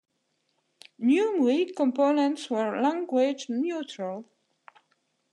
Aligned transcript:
Newi 0.99 1.75
components 1.75 2.49
were 2.49 2.81
language-neutral. 2.81 4.25